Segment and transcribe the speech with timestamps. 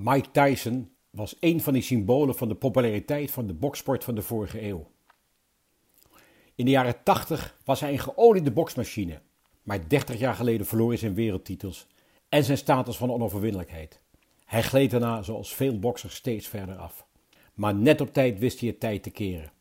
[0.00, 4.22] Mike Tyson was een van die symbolen van de populariteit van de boksport van de
[4.22, 4.90] vorige eeuw.
[6.54, 9.20] In de jaren 80 was hij een geoliede boksmachine,
[9.62, 11.86] maar 30 jaar geleden verloor hij zijn wereldtitels
[12.28, 14.00] en zijn status van onoverwinnelijkheid.
[14.44, 17.06] Hij gleed daarna, zoals veel boksers, steeds verder af.
[17.54, 19.52] Maar net op tijd wist hij het tijd te keren.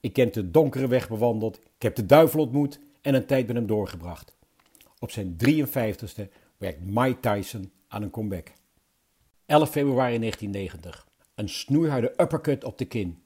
[0.00, 3.56] Ik heb de donkere weg bewandeld, ik heb de duivel ontmoet en een tijd met
[3.56, 4.36] hem doorgebracht.
[4.98, 8.52] Op zijn 53ste werkt Mike Tyson aan een comeback.
[9.48, 11.06] 11 februari 1990.
[11.34, 13.22] Een snoeiharde uppercut op de kin.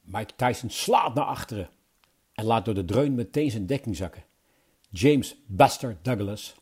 [0.00, 1.68] Mike Tyson slaat naar achteren
[2.32, 4.24] en laat door de dreun meteen zijn dekking zakken.
[4.90, 6.54] James Buster Douglas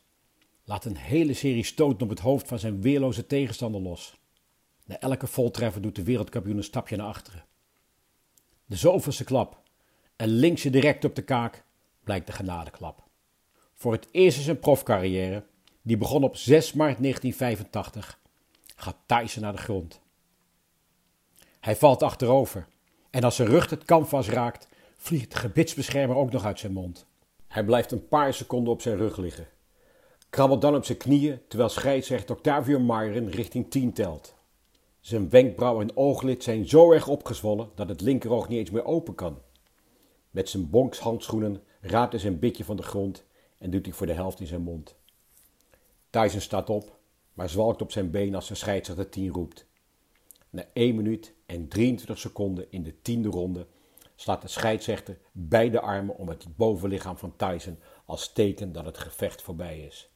[0.63, 4.19] laat een hele serie stoten op het hoofd van zijn weerloze tegenstander los.
[4.85, 7.45] Na elke voltreffer doet de wereldkampioen een stapje naar achteren.
[8.65, 9.61] De zoveelste klap
[10.15, 11.63] en links direct op de kaak
[12.03, 13.03] blijkt de genadeklap.
[13.73, 15.45] Voor het eerst in zijn profcarrière,
[15.81, 18.21] die begon op 6 maart 1985,
[18.83, 20.01] gaat Tyson naar de grond.
[21.59, 22.67] Hij valt achterover
[23.09, 27.05] en als zijn rug het canvas raakt, vliegt de gebitsbeschermer ook nog uit zijn mond.
[27.47, 29.47] Hij blijft een paar seconden op zijn rug liggen,
[30.29, 34.35] krabbelt dan op zijn knieën terwijl scheidsrechter Octavio Myron richting 10 telt.
[34.99, 39.15] Zijn wenkbrauw en ooglid zijn zo erg opgezwollen dat het linkeroog niet eens meer open
[39.15, 39.41] kan.
[40.29, 43.23] Met zijn bonkshandschoenen raapt hij zijn bitje van de grond
[43.57, 44.95] en doet hij voor de helft in zijn mond.
[46.09, 46.97] Tyson staat op,
[47.33, 49.65] maar zwalkt op zijn been als de scheidsrechter 10 roept.
[50.49, 53.67] Na 1 minuut en 23 seconden in de tiende ronde
[54.15, 59.41] slaat de scheidsrechter beide armen om het bovenlichaam van Tyson als teken dat het gevecht
[59.41, 60.09] voorbij is.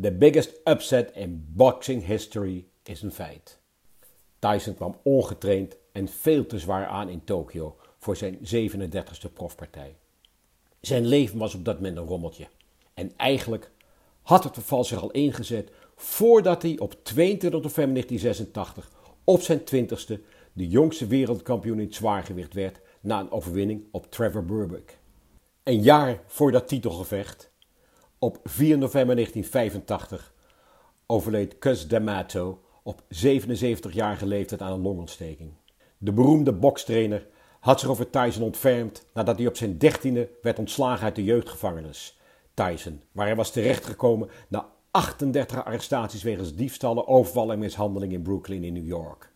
[0.00, 3.60] The biggest upset in boxing history is een feit.
[4.38, 9.96] Tyson kwam ongetraind en veel te zwaar aan in Tokio voor zijn 37e profpartij.
[10.80, 12.48] Zijn leven was op dat moment een rommeltje.
[12.94, 13.70] En eigenlijk
[14.24, 18.90] had het verval zich al ingezet voordat hij op 22 november 1986
[19.24, 20.20] op zijn 20ste
[20.52, 24.98] de jongste wereldkampioen in het zwaargewicht werd na een overwinning op Trevor Burbick.
[25.62, 27.50] Een jaar voor dat titelgevecht,
[28.18, 30.34] op 4 november 1985,
[31.06, 35.52] overleed Cus D'Amato op 77-jarige leeftijd aan een longontsteking.
[35.98, 37.26] De beroemde bokstrainer
[37.60, 42.18] had zich over Tyson ontfermd nadat hij op zijn dertiende werd ontslagen uit de jeugdgevangenis.
[42.54, 48.64] Tyson, waar hij was terechtgekomen na 38 arrestaties wegens diefstallen, overval en mishandeling in Brooklyn
[48.64, 49.32] in New York.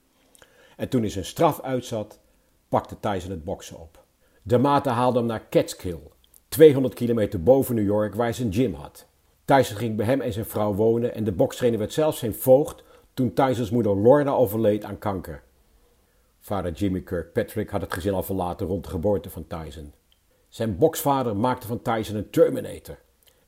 [0.76, 2.20] En toen hij zijn straf uitzat,
[2.68, 4.04] pakte Tyson het boksen op.
[4.42, 6.00] De Mate haalde hem naar Catskill,
[6.48, 9.06] 200 kilometer boven New York, waar hij zijn gym had.
[9.44, 12.84] Tyson ging bij hem en zijn vrouw wonen en de bokstrainer werd zelfs zijn voogd
[13.14, 15.42] toen Tysons moeder Lorna overleed aan kanker.
[16.40, 19.92] Vader Jimmy Kirkpatrick had het gezin al verlaten rond de geboorte van Tyson.
[20.48, 22.98] Zijn boksvader maakte van Tyson een Terminator,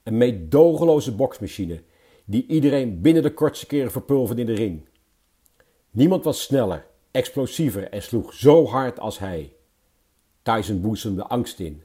[0.03, 1.83] een meedogenloze boksmachine
[2.25, 4.88] die iedereen binnen de kortste keren verpulverde in de ring.
[5.91, 9.53] Niemand was sneller, explosiever en sloeg zo hard als hij.
[10.43, 11.83] Tyson boezemde angst in.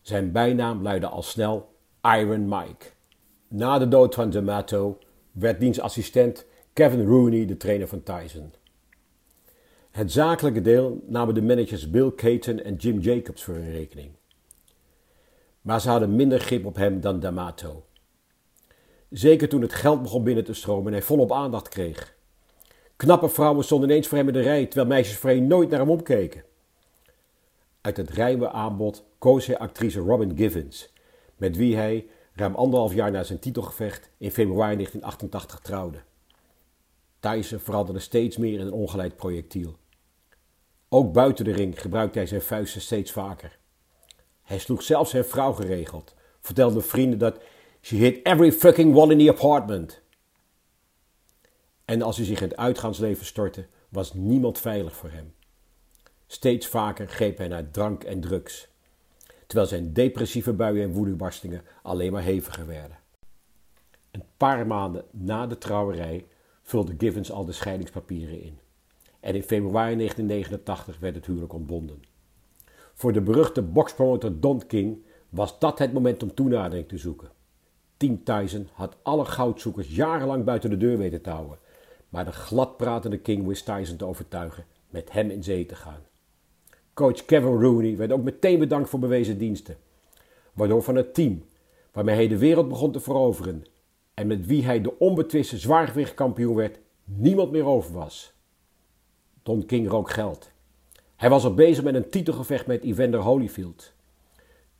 [0.00, 2.86] Zijn bijnaam luidde al snel Iron Mike.
[3.48, 4.98] Na de dood van D'Amato
[5.32, 8.52] werd diens assistent Kevin Rooney de trainer van Tyson.
[9.90, 14.10] Het zakelijke deel namen de managers Bill Caton en Jim Jacobs voor hun rekening.
[15.64, 17.84] Maar ze hadden minder grip op hem dan D'Amato.
[19.10, 22.14] Zeker toen het geld begon binnen te stromen en hij volop aandacht kreeg.
[22.96, 25.90] Knappe vrouwen stonden ineens voor hem in de rij, terwijl meisjes voorheen nooit naar hem
[25.90, 26.44] omkeken.
[27.80, 30.92] Uit het ruime aanbod koos hij actrice Robin Givens,
[31.36, 35.98] met wie hij ruim anderhalf jaar na zijn titelgevecht in februari 1988 trouwde.
[37.20, 39.76] Tyson veranderde steeds meer in een ongeleid projectiel.
[40.88, 43.58] Ook buiten de ring gebruikte hij zijn vuisten steeds vaker.
[44.44, 47.40] Hij sloeg zelfs zijn vrouw geregeld, vertelde vrienden dat
[47.80, 50.02] she hit every fucking one in the apartment.
[51.84, 55.34] En als hij zich in het uitgaansleven stortte, was niemand veilig voor hem.
[56.26, 58.68] Steeds vaker greep hij naar drank en drugs,
[59.46, 62.98] terwijl zijn depressieve buien en woedebarstingen alleen maar heviger werden.
[64.10, 66.26] Een paar maanden na de trouwerij
[66.62, 68.58] vulde Givens al de scheidingspapieren in.
[69.20, 72.02] En in februari 1989 werd het huwelijk ontbonden.
[72.94, 77.30] Voor de beruchte boxpromoter Don King was dat het moment om toenadering te zoeken.
[77.96, 81.58] Team Tyson had alle goudzoekers jarenlang buiten de deur weten te houden,
[82.08, 86.00] maar de gladpratende King wist Tyson te overtuigen met hem in zee te gaan.
[86.94, 89.76] Coach Kevin Rooney werd ook meteen bedankt voor bewezen diensten,
[90.52, 91.44] waardoor van het team
[91.92, 93.64] waarmee hij de wereld begon te veroveren
[94.14, 98.32] en met wie hij de onbetwiste zwaargewichtkampioen werd, niemand meer over was.
[99.42, 100.52] Don King rook geld.
[101.16, 103.92] Hij was al bezig met een titelgevecht met Evander Holyfield.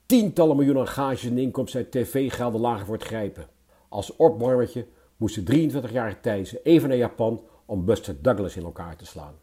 [0.06, 3.46] Tientallen miljoenen gages en inkomsten uit tv-gelden lagen voor het grijpen.
[3.88, 4.86] Als opwarmertje
[5.16, 9.34] moest de 23-jarige Thijssen even naar Japan om Buster Douglas in elkaar te slaan.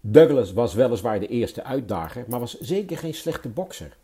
[0.00, 3.96] Douglas was weliswaar de eerste uitdager, maar was zeker geen slechte bokser.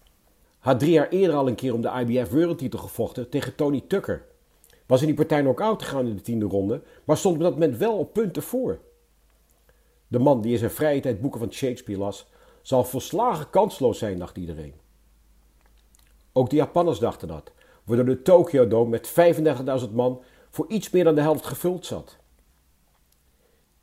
[0.58, 4.24] Had drie jaar eerder al een keer om de IBF wereldtitel gevochten tegen Tony Tucker.
[4.86, 7.76] Was in die partij knock-out gegaan in de tiende ronde, maar stond op dat moment
[7.76, 8.78] wel op punten voor.
[10.14, 12.26] De man die in zijn vrije tijd boeken van Shakespeare las,
[12.62, 14.74] zal volslagen kansloos zijn, dacht iedereen.
[16.32, 17.52] Ook de Japanners dachten dat,
[17.84, 19.12] waardoor de Tokyo Dome met
[19.86, 22.16] 35.000 man voor iets meer dan de helft gevuld zat.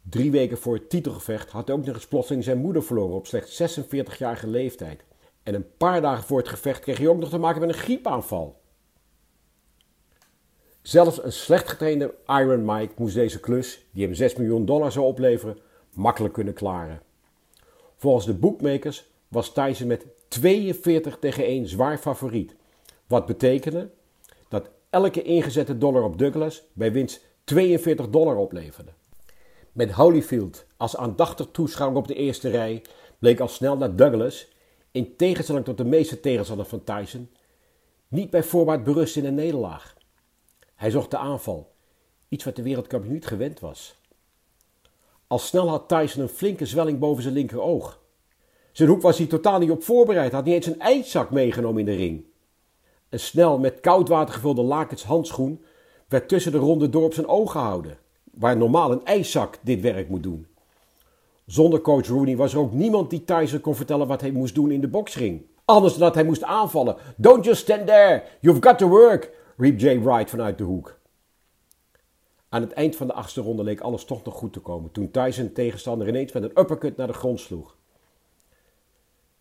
[0.02, 3.28] Drie weken voor het titelgevecht had hij ook nog eens plotseling zijn moeder verloren op
[3.28, 5.04] slechts 46-jarige leeftijd.
[5.44, 7.82] En een paar dagen voor het gevecht kreeg hij ook nog te maken met een
[7.82, 8.62] griepaanval.
[10.82, 15.06] Zelfs een slecht getrainde Iron Mike moest deze klus, die hem 6 miljoen dollar zou
[15.06, 15.58] opleveren,
[15.94, 17.02] makkelijk kunnen klaren.
[17.98, 22.56] Volgens de bookmakers was Tyson met 42 tegen 1 zwaar favoriet.
[23.08, 23.90] Wat betekende
[24.48, 28.92] dat elke ingezette dollar op Douglas bij winst 42 dollar opleverde.
[29.72, 32.82] Met Holyfield als aandachtig toeschouwer op de eerste rij
[33.20, 34.48] bleek al snel dat Douglas,
[34.92, 37.30] in tegenstelling tot de meeste tegenstanders van Tyson,
[38.08, 39.96] niet bij voorbaat berust in een nederlaag.
[40.76, 41.72] Hij zocht de aanval,
[42.28, 44.01] iets wat de wereldkampioen niet gewend was.
[45.32, 48.00] Al snel had Tyson een flinke zwelling boven zijn linkeroog.
[48.72, 51.86] Zijn hoek was hij totaal niet op voorbereid, had niet eens een ijszak meegenomen in
[51.86, 52.26] de ring.
[53.10, 55.64] Een snel met koud water gevulde lakens handschoen
[56.08, 57.98] werd tussen de ronde door op zijn oog gehouden,
[58.32, 60.48] waar normaal een ijszak dit werk moet doen.
[61.46, 64.72] Zonder coach Rooney was er ook niemand die Tyson kon vertellen wat hij moest doen
[64.72, 65.42] in de boksring.
[65.66, 66.96] Anders dan dat hij moest aanvallen.
[67.16, 71.00] Don't just stand there, you've got to work, riep Jay Wright vanuit de hoek.
[72.54, 75.12] Aan het eind van de achtste ronde leek alles toch nog goed te komen toen
[75.12, 77.78] Tyson tegenstander ineens met een uppercut naar de grond sloeg.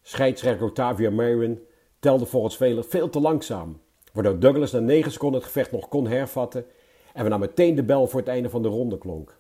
[0.03, 1.63] Scheidsrechter Octavia Marin
[1.99, 3.81] telde volgens velen veel te langzaam,
[4.13, 6.67] waardoor Douglas na 9 seconden het gevecht nog kon hervatten
[7.13, 9.39] en waarna meteen de bel voor het einde van de ronde klonk.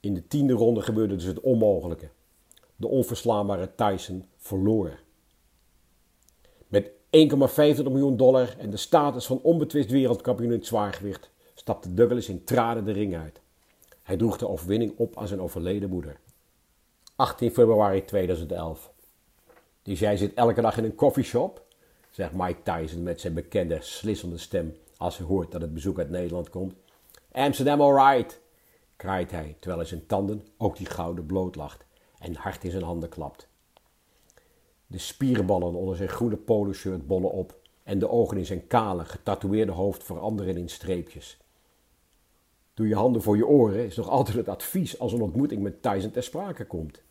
[0.00, 2.08] In de tiende ronde gebeurde dus het onmogelijke.
[2.76, 5.00] De onverslaanbare Tyson verloor.
[6.68, 6.92] Met 1,25
[7.82, 11.30] miljoen dollar en de status van onbetwist wereldkampioen in het zwaargewicht
[11.68, 13.40] stapte Douglas in tranen de ring uit.
[14.02, 16.20] Hij droeg de overwinning op aan zijn overleden moeder.
[17.16, 18.92] 18 februari 2011.
[19.82, 21.66] Dus jij zit elke dag in een coffeeshop?
[22.10, 26.10] Zegt Mike Tyson met zijn bekende slissende stem als hij hoort dat het bezoek uit
[26.10, 26.74] Nederland komt.
[27.32, 28.40] Amsterdam alright,
[28.96, 31.84] kraait hij terwijl hij zijn tanden, ook die gouden, bloot lacht
[32.18, 33.48] en hard in zijn handen klapt.
[34.86, 39.72] De spierenballen onder zijn groene poloshirt bollen op en de ogen in zijn kale, getatoeëerde
[39.72, 41.38] hoofd veranderen in streepjes.
[42.78, 45.82] Doe je handen voor je oren is nog altijd het advies als een ontmoeting met
[45.82, 47.02] Tyson ter sprake komt.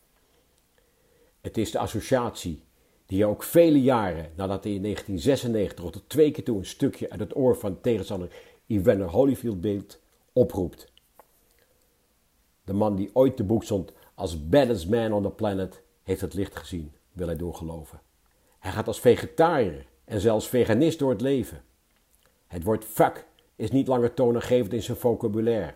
[1.42, 2.64] Het is de associatie
[3.06, 7.10] die hij ook vele jaren nadat hij in 1996 tot twee keer toe een stukje
[7.10, 8.32] uit het oor van tegenstander
[8.68, 10.00] Evander Holyfield beeld
[10.34, 10.92] oproept.
[12.64, 16.34] De man die ooit te boek stond als baddest man on the planet heeft het
[16.34, 18.02] licht gezien, wil hij doorgeloven.
[18.60, 21.64] Hij gaat als vegetariër en zelfs veganist door het leven.
[22.48, 23.27] Het woord fuck
[23.58, 25.74] is niet langer toonaangevend in zijn vocabulaire.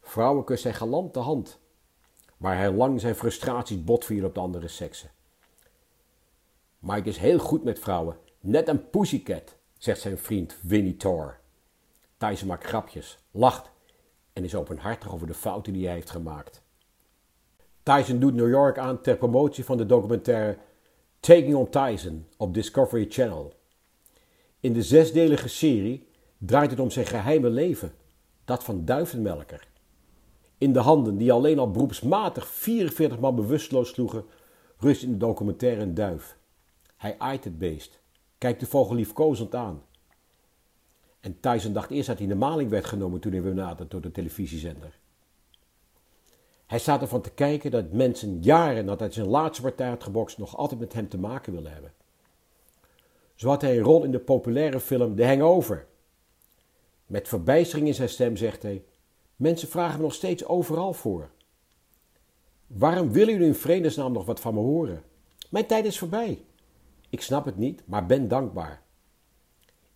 [0.00, 1.58] Vrouwen kust hij galant de hand,
[2.36, 5.10] waar hij lang zijn frustraties botviel op de andere seksen.
[6.78, 11.38] Mike is heel goed met vrouwen, net een pussycat, zegt zijn vriend Winnie Thor.
[12.16, 13.70] Tyson maakt grapjes, lacht
[14.32, 16.62] en is openhartig over de fouten die hij heeft gemaakt.
[17.82, 20.58] Tyson doet New York aan ter promotie van de documentaire
[21.20, 23.52] Taking on Tyson op Discovery Channel.
[24.60, 26.05] In de zesdelige serie
[26.38, 27.92] draait het om zijn geheime leven,
[28.44, 29.68] dat van duivenmelker.
[30.58, 34.24] In de handen die alleen al beroepsmatig 44 man bewusteloos sloegen,
[34.78, 36.36] rust in de documentaire een duif.
[36.96, 38.00] Hij aait het beest,
[38.38, 39.82] kijkt de vogel liefkozend aan.
[41.20, 43.88] En Tyson dacht eerst dat hij in de maling werd genomen toen hij weer naderde
[43.88, 44.98] door de televisiezender.
[46.66, 50.38] Hij staat ervan te kijken dat mensen jaren nadat hij zijn laatste partij had gebokst
[50.38, 51.92] nog altijd met hem te maken willen hebben.
[53.34, 55.86] Zo had hij een rol in de populaire film The Hangover.
[57.06, 58.84] Met verbijstering in zijn stem zegt hij:
[59.36, 61.30] Mensen vragen me nog steeds overal voor.
[62.66, 65.02] Waarom willen jullie in vredesnaam nog wat van me horen?
[65.50, 66.44] Mijn tijd is voorbij.
[67.10, 68.82] Ik snap het niet, maar ben dankbaar.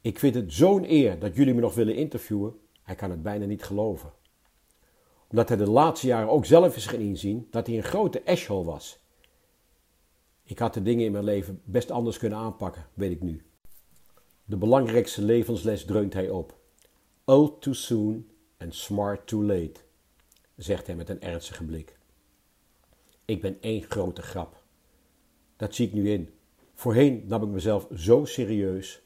[0.00, 2.58] Ik vind het zo'n eer dat jullie me nog willen interviewen.
[2.82, 4.12] Hij kan het bijna niet geloven.
[5.28, 8.64] Omdat hij de laatste jaren ook zelf is gaan inzien dat hij een grote ashhole
[8.64, 8.98] was.
[10.42, 13.42] Ik had de dingen in mijn leven best anders kunnen aanpakken, weet ik nu.
[14.44, 16.59] De belangrijkste levensles dreunt hij op.
[17.30, 18.26] Old too soon
[18.58, 19.80] and smart too late,
[20.56, 21.98] zegt hij met een ernstige blik.
[23.24, 24.62] Ik ben één grote grap.
[25.56, 26.30] Dat zie ik nu in.
[26.74, 29.02] Voorheen nam ik mezelf zo serieus.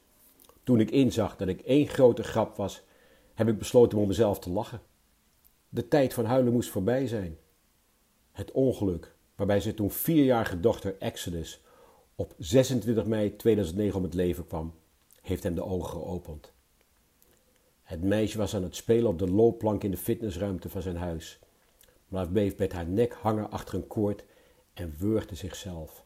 [0.63, 2.81] Toen ik inzag dat ik één grote grap was,
[3.33, 4.81] heb ik besloten om mezelf te lachen.
[5.69, 7.37] De tijd van huilen moest voorbij zijn.
[8.31, 11.61] Het ongeluk waarbij zijn toen vierjarige dochter Exodus
[12.15, 14.73] op 26 mei 2009 om het leven kwam,
[15.21, 16.54] heeft hem de ogen geopend.
[17.85, 21.39] Het meisje was aan het spelen op de loopplank in de fitnessruimte van zijn huis,
[22.07, 24.23] maar bleef met haar nek hangen achter een koord
[24.73, 26.05] en wurgde zichzelf.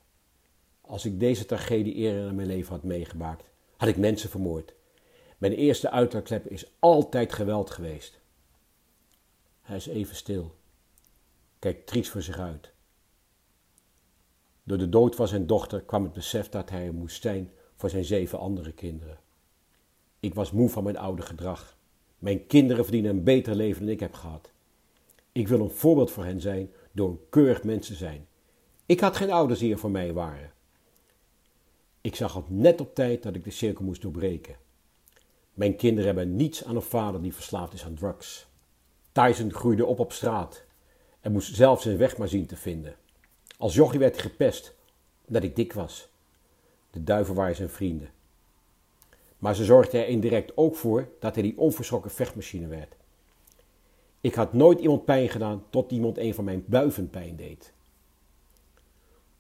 [0.81, 3.43] Als ik deze tragedie eerder in mijn leven had meegemaakt,
[3.77, 4.73] had ik mensen vermoord.
[5.37, 8.19] Mijn eerste uitlaatklep is altijd geweld geweest.
[9.61, 10.55] Hij is even stil,
[11.59, 12.71] kijkt triest voor zich uit.
[14.63, 17.89] Door de dood van zijn dochter kwam het besef dat hij er moest zijn voor
[17.89, 19.19] zijn zeven andere kinderen.
[20.19, 21.77] Ik was moe van mijn oude gedrag.
[22.17, 24.51] Mijn kinderen verdienen een beter leven dan ik heb gehad.
[25.31, 28.27] Ik wil een voorbeeld voor hen zijn door een keurig mens te zijn.
[28.85, 30.51] Ik had geen ouders die er voor mij waren.
[32.01, 34.55] Ik zag het net op tijd dat ik de cirkel moest doorbreken.
[35.53, 38.47] Mijn kinderen hebben niets aan een vader die verslaafd is aan drugs.
[39.11, 40.63] Tyson groeide op op straat
[41.21, 42.95] en moest zelf zijn weg maar zien te vinden.
[43.57, 44.75] Als jochie werd gepest
[45.27, 46.09] omdat ik dik was.
[46.91, 48.09] De duiven waren zijn vrienden.
[49.39, 52.95] Maar ze zorgden er indirect ook voor dat hij die onverschrokken vechtmachine werd.
[54.21, 57.73] Ik had nooit iemand pijn gedaan tot iemand een van mijn buiven pijn deed.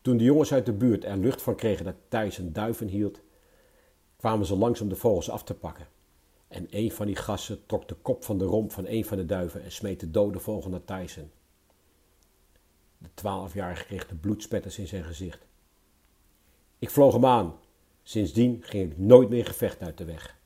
[0.01, 3.19] Toen de jongens uit de buurt er lucht van kregen dat Thijs een duiven hield,
[4.17, 5.87] kwamen ze langs om de vogels af te pakken.
[6.47, 9.25] En een van die gassen trok de kop van de romp van een van de
[9.25, 11.31] duiven en smeet de dode vogel naar Tyson.
[12.97, 15.47] De twaalfjarige kreeg de bloedspetters in zijn gezicht.
[16.79, 17.53] Ik vloog hem aan.
[18.09, 20.37] Sindsdien ging ik nooit meer gevecht uit de weg.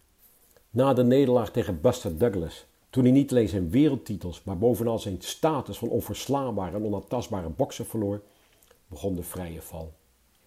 [0.69, 5.15] Na de nederlaag tegen Buster Douglas, toen hij niet alleen zijn wereldtitels, maar bovenal zijn
[5.19, 8.21] status van onverslaanbare en onaantastbare bokser verloor,
[8.87, 9.93] begon de vrije val.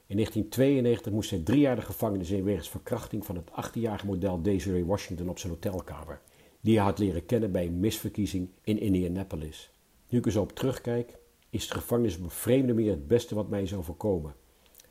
[0.07, 4.43] In 1992 moest hij drie jaar de gevangenis in wegens verkrachting van het 18-jarige model
[4.43, 6.21] Desiree Washington op zijn hotelkamer,
[6.61, 9.71] die hij had leren kennen bij een misverkiezing in Indianapolis.
[10.09, 11.19] Nu ik er zo op terugkijk,
[11.51, 14.35] is de gevangenis op een vreemde manier het beste wat mij is overkomen,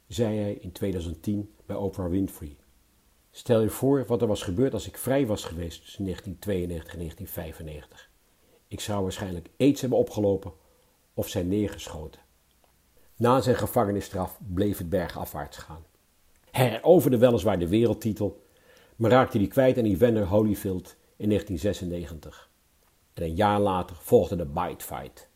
[0.08, 2.56] zei hij in 2010 bij Oprah Winfrey.
[3.32, 7.00] Stel je voor wat er was gebeurd als ik vrij was geweest tussen 1992 en
[7.00, 8.10] 1995.
[8.68, 10.54] Ik zou waarschijnlijk aids hebben opgelopen
[11.14, 12.22] of zijn neergeschoten.
[13.16, 15.86] Na zijn gevangenisstraf bleef het bergafwaarts gaan.
[16.52, 18.46] Hij heroverde weliswaar de wereldtitel,
[18.96, 22.50] maar raakte die kwijt aan Evander Holyfield in 1996.
[23.14, 25.30] En een jaar later volgde de Bite Fight.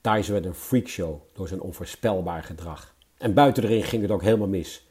[0.00, 2.93] Tyson werd een freakshow door zijn onvoorspelbaar gedrag.
[3.24, 4.86] En buiten de ring ging het ook helemaal mis.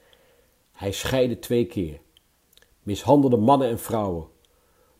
[0.71, 1.99] Hij scheidde twee keer,
[2.83, 4.27] mishandelde mannen en vrouwen,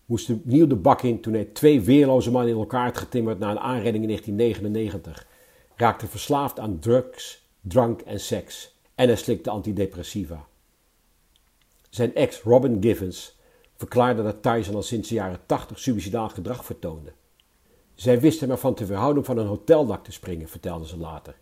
[0.06, 3.52] moest opnieuw de bak in toen hij twee weerloze mannen in elkaar had getimmerd na
[3.52, 5.28] een aanrijding in 1999
[5.76, 10.48] raakte verslaafd aan drugs, drank en seks en hij slikte antidepressiva.
[11.90, 13.40] Zijn ex Robin Givens
[13.76, 17.12] verklaarde dat Tyson al sinds de jaren 80 suicidaal gedrag vertoonde.
[17.96, 21.42] Zij wist hem ervan te verhouden om van een hoteldak te springen, vertelde ze later.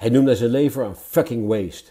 [0.00, 1.90] Hij noemde zijn leven een fucking waste.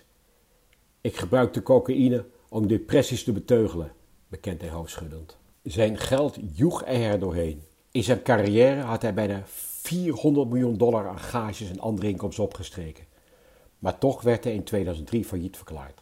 [1.01, 3.91] Ik gebruikte cocaïne om depressies te beteugelen,
[4.27, 5.37] bekent hij hoofdschuddend.
[5.63, 7.63] Zijn geld joeg er doorheen.
[7.91, 13.05] In zijn carrière had hij bijna 400 miljoen dollar aan gages en andere inkomsten opgestreken.
[13.79, 16.01] Maar toch werd hij in 2003 failliet verklaard.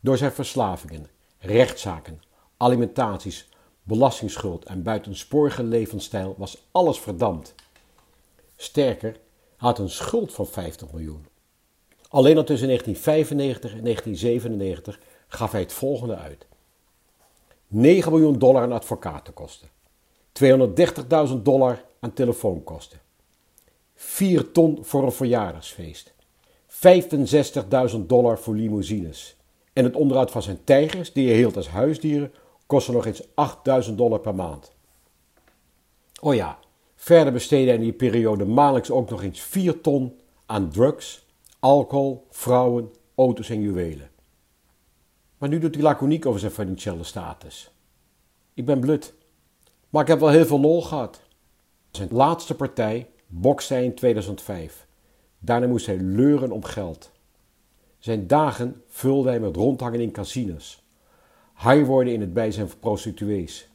[0.00, 1.06] Door zijn verslavingen,
[1.38, 2.20] rechtszaken,
[2.56, 3.48] alimentaties,
[3.82, 7.54] belastingsschuld en buitensporige levensstijl was alles verdampt.
[8.56, 9.16] Sterker,
[9.56, 11.26] had een schuld van 50 miljoen.
[12.08, 16.46] Alleen al tussen 1995 en 1997 gaf hij het volgende uit.
[17.68, 19.68] 9 miljoen dollar aan advocatenkosten.
[21.28, 23.00] 230.000 dollar aan telefoonkosten.
[23.94, 26.14] 4 ton voor een verjaardagsfeest.
[26.68, 29.36] 65.000 dollar voor limousines.
[29.72, 32.32] En het onderhoud van zijn tijgers, die hij hield als huisdieren,
[32.66, 34.72] kostte nog eens 8000 dollar per maand.
[36.20, 36.58] Oh ja,
[37.06, 41.26] verder besteedde hij in die periode maandelijks ook nog eens 4 ton aan drugs,
[41.58, 44.10] alcohol, vrouwen, auto's en juwelen.
[45.38, 47.70] Maar nu doet hij laconiek over zijn financiële status.
[48.54, 49.14] Ik ben blut,
[49.90, 51.20] maar ik heb wel heel veel lol gehad.
[51.90, 54.86] Zijn laatste partij bokste hij in 2005.
[55.38, 57.10] Daarna moest hij leuren om geld.
[57.98, 60.82] Zijn dagen vulde hij met rondhangen in casinos.
[61.54, 63.68] Hij worden in het bijzijn van prostituees.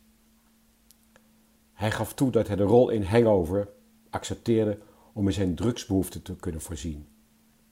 [1.82, 3.70] Hij gaf toe dat hij de rol in Hangover
[4.10, 4.78] accepteerde
[5.14, 7.08] om in zijn drugsbehoeften te kunnen voorzien.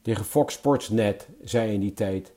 [0.01, 2.33] Tegen Fox Sports Net zei hij in die tijd: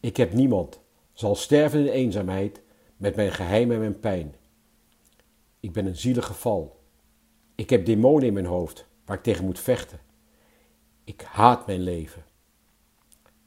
[0.00, 0.80] Ik heb niemand,
[1.12, 2.60] zal sterven in eenzaamheid
[2.96, 4.34] met mijn geheim en mijn pijn.
[5.60, 6.80] Ik ben een zielig geval.
[7.54, 10.00] Ik heb demonen in mijn hoofd waar ik tegen moet vechten.
[11.04, 12.24] Ik haat mijn leven.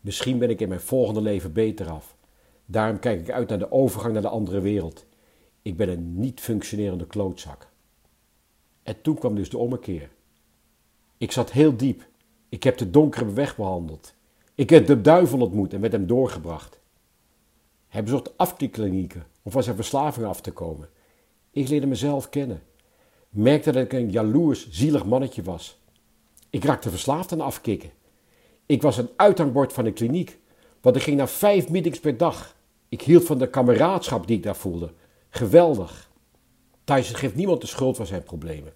[0.01, 2.15] Misschien ben ik in mijn volgende leven beter af.
[2.65, 5.05] Daarom kijk ik uit naar de overgang naar de andere wereld.
[5.61, 7.67] Ik ben een niet functionerende klootzak.
[8.83, 10.09] En toen kwam dus de ommekeer.
[11.17, 12.07] Ik zat heel diep.
[12.49, 14.13] Ik heb de donkere weg behandeld.
[14.55, 16.79] Ik heb de duivel ontmoet en met hem doorgebracht.
[17.87, 20.89] Hij bezocht afkikklinieken om van zijn verslaving af te komen.
[21.51, 22.61] Ik leerde mezelf kennen.
[23.29, 25.79] Merkte dat ik een jaloers, zielig mannetje was.
[26.49, 27.91] Ik raakte verslaafd aan afkicken.
[28.65, 30.39] Ik was een uithangbord van de kliniek,
[30.81, 32.55] want ik ging naar vijf meetings per dag.
[32.89, 34.93] Ik hield van de kameraadschap die ik daar voelde.
[35.33, 36.11] Geweldig.
[36.83, 38.73] Tyson geeft niemand de schuld van zijn problemen.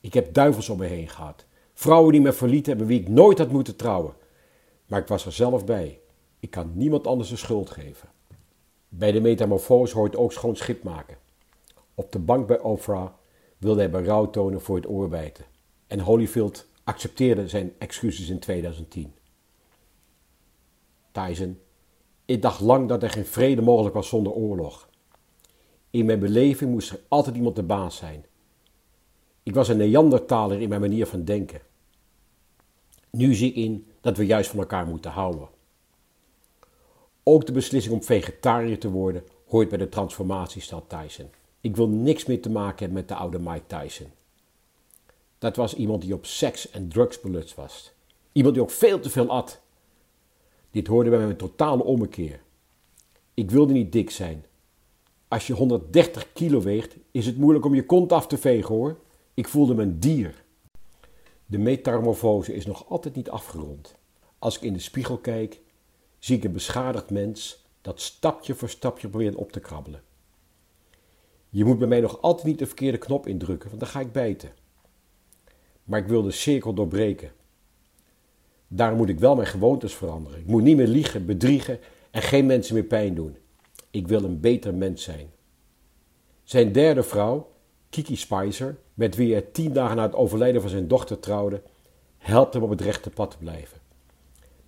[0.00, 1.46] Ik heb duivels om me heen gehad.
[1.74, 4.14] Vrouwen die me verlieten en met wie ik nooit had moeten trouwen.
[4.86, 6.00] Maar ik was er zelf bij.
[6.40, 8.08] Ik kan niemand anders de schuld geven.
[8.88, 11.16] Bij de metamorfose hoort ook schoon schip maken.
[11.94, 13.10] Op de bank bij Oprah
[13.58, 15.44] wilde hij berouw tonen voor het oorbijten.
[15.86, 19.14] En Holyfield accepteerde zijn excuses in 2010.
[21.12, 21.58] Tyson,
[22.24, 24.88] ik dacht lang dat er geen vrede mogelijk was zonder oorlog.
[25.94, 28.24] In mijn beleving moest er altijd iemand de baas zijn.
[29.42, 31.60] Ik was een Neandertaler in mijn manier van denken.
[33.10, 35.48] Nu zie ik in dat we juist van elkaar moeten houden.
[37.22, 41.28] Ook de beslissing om vegetariër te worden hoort bij de transformatiestad Tyson.
[41.60, 44.10] Ik wil niks meer te maken hebben met de oude Mike Tyson.
[45.38, 47.92] Dat was iemand die op seks en drugs belutst was.
[48.32, 49.60] Iemand die ook veel te veel at.
[50.70, 52.40] Dit hoorde bij mijn totale ommekeer.
[53.34, 54.44] Ik wilde niet dik zijn.
[55.34, 58.98] Als je 130 kilo weegt, is het moeilijk om je kont af te vegen hoor.
[59.34, 60.44] Ik voelde me een dier.
[61.46, 63.94] De metamorfose is nog altijd niet afgerond.
[64.38, 65.60] Als ik in de spiegel kijk,
[66.18, 70.02] zie ik een beschadigd mens dat stapje voor stapje probeert op te krabbelen.
[71.50, 74.12] Je moet bij mij nog altijd niet de verkeerde knop indrukken, want dan ga ik
[74.12, 74.52] bijten.
[75.84, 77.32] Maar ik wil de cirkel doorbreken.
[78.68, 80.38] Daarom moet ik wel mijn gewoontes veranderen.
[80.38, 81.78] Ik moet niet meer liegen, bedriegen
[82.10, 83.36] en geen mensen meer pijn doen.
[83.94, 85.30] Ik wil een beter mens zijn.
[86.42, 87.50] Zijn derde vrouw,
[87.88, 91.62] Kiki Spicer, met wie hij tien dagen na het overlijden van zijn dochter trouwde,
[92.18, 93.78] helpt hem op het rechte pad te blijven.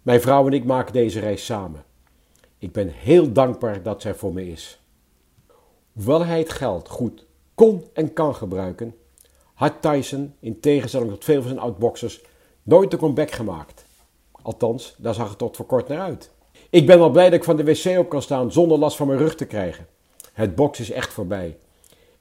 [0.02, 1.84] Mijn vrouw en ik maken deze reis samen.
[2.58, 4.80] Ik ben heel dankbaar dat zij voor me is.
[5.92, 8.94] Hoewel hij het geld goed kon en kan gebruiken,
[9.54, 12.24] had Tyson, in tegenstelling tot veel van zijn oudboxers,
[12.62, 13.84] nooit de comeback gemaakt.
[14.42, 16.34] Althans, daar zag het tot voor kort naar uit.
[16.70, 19.06] Ik ben wel blij dat ik van de wc op kan staan zonder last van
[19.06, 19.86] mijn rug te krijgen.
[20.32, 21.56] Het boksen is echt voorbij.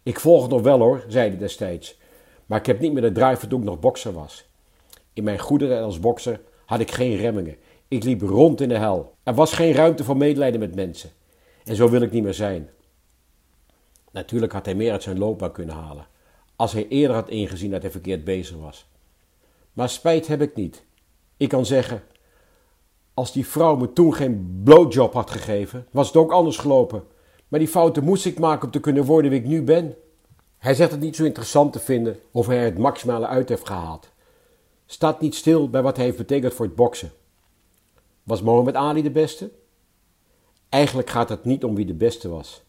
[0.03, 1.97] Ik volg het nog wel hoor, zei hij destijds.
[2.45, 4.45] Maar ik heb niet meer de drive toen ik nog bokser was.
[5.13, 7.55] In mijn goede tijd als bokser had ik geen remmingen.
[7.88, 9.15] Ik liep rond in de hel.
[9.23, 11.10] Er was geen ruimte voor medelijden met mensen.
[11.63, 12.69] En zo wil ik niet meer zijn.
[14.12, 16.08] Natuurlijk had hij meer uit zijn loopbaan kunnen halen.
[16.55, 18.86] Als hij eerder had ingezien dat hij verkeerd bezig was.
[19.73, 20.84] Maar spijt heb ik niet.
[21.38, 22.03] Ik kan zeggen,
[23.15, 27.04] als die vrouw me toen geen blowjob had gegeven, was het ook anders gelopen.
[27.47, 29.95] Maar die fouten moest ik maken om te kunnen worden wie ik nu ben.
[30.58, 34.10] Hij zegt het niet zo interessant te vinden of hij het maximale uit heeft gehaald.
[34.86, 37.12] Staat niet stil bij wat hij heeft betekend voor het boksen.
[38.23, 39.51] Was Mohammed Ali de beste?
[40.69, 42.63] Eigenlijk gaat het niet om wie de beste was.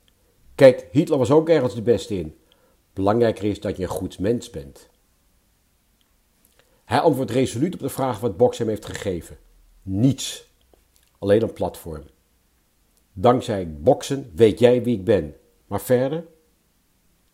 [0.55, 2.37] Kijk, Hitler was ook ergens de beste in.
[2.93, 4.89] Belangrijker is dat je een goed mens bent.
[6.85, 9.39] Hij antwoordt resoluut op de vraag wat boksen hem heeft gegeven.
[9.89, 10.51] Niets.
[11.19, 12.03] Alleen een platform.
[13.13, 15.37] Dankzij boksen weet jij wie ik ben.
[15.67, 16.27] Maar verder?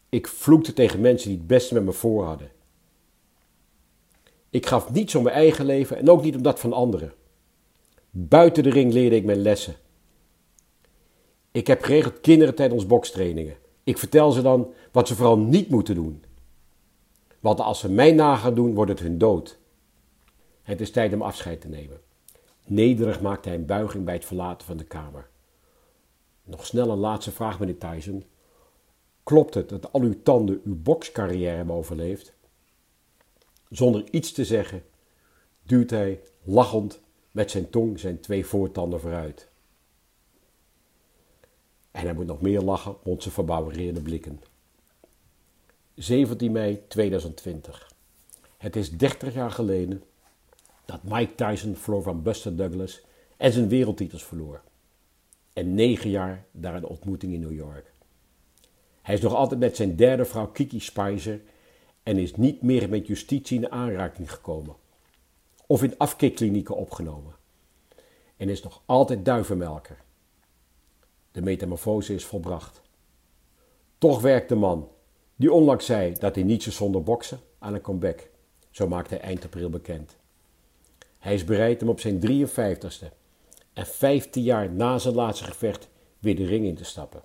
[0.09, 2.51] Ik vloekte tegen mensen die het beste met me voor hadden.
[4.51, 7.13] Ik gaf niets om mijn eigen leven en ook niet om dat van anderen.
[8.11, 9.75] Buiten de ring leerde ik mijn lessen.
[11.51, 13.57] Ik heb geregeld kinderen tijdens bokstrainingen.
[13.85, 16.25] Ik vertel ze dan wat ze vooral niet moeten doen.
[17.41, 19.59] Want als ze mij na gaan doen, wordt het hun dood.
[20.63, 22.01] Het is tijd om afscheid te nemen.
[22.65, 25.29] Nederig maakte hij een buiging bij het verlaten van de kamer.
[26.45, 28.25] Nog snel een laatste vraag, meneer Tyson.
[29.23, 32.35] Klopt het dat al uw tanden uw bokscarrière hebben overleefd?
[33.71, 34.85] Zonder iets te zeggen,
[35.63, 39.49] duwt hij lachend met zijn tong zijn twee voortanden vooruit.
[41.91, 44.41] En hij moet nog meer lachen rond zijn verbouwereerde blikken.
[45.95, 47.93] 17 mei 2020.
[48.57, 50.03] Het is 30 jaar geleden
[50.85, 53.01] dat Mike Tyson verloor van Buster Douglas
[53.37, 54.63] en zijn wereldtitels verloor.
[55.53, 57.93] En negen jaar daar een ontmoeting in New York.
[59.03, 61.41] Hij is nog altijd met zijn derde vrouw Kiki Spicer
[62.03, 64.77] en is niet meer met justitie in aanraking gekomen.
[65.67, 67.35] Of in afkikklinieken opgenomen.
[68.37, 69.97] En is nog altijd duivenmelker.
[71.33, 72.81] De metamorfose is volbracht.
[73.99, 74.89] Toch werkt de man,
[75.37, 78.29] die onlangs zei dat hij niet zo zonder boksen, aan een comeback.
[78.71, 80.17] Zo maakt hij eind april bekend.
[81.23, 83.07] Hij is bereid om op zijn 53ste
[83.73, 87.23] en 15 jaar na zijn laatste gevecht weer de ring in te stappen.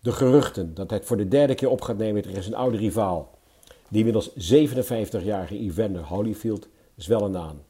[0.00, 2.76] De geruchten dat hij het voor de derde keer op gaat nemen tegen zijn oude
[2.76, 3.38] rivaal
[3.88, 7.62] Die inmiddels 57-jarige Evander Holyfield is wel een naam.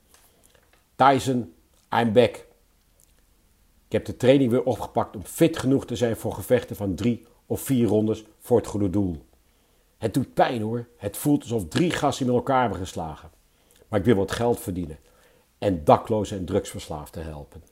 [0.95, 1.55] Tyson,
[1.95, 2.47] I'm back.
[3.87, 7.27] Ik heb de training weer opgepakt om fit genoeg te zijn voor gevechten van drie
[7.47, 9.17] of vier rondes voor het goede doel.
[9.99, 10.89] Het doet pijn hoor.
[10.97, 13.37] Het voelt alsof drie gassen met elkaar hebben geslagen.
[13.89, 14.99] Maar ik wil wat geld verdienen
[15.59, 17.63] en daklozen en drugsverslaafden helpen.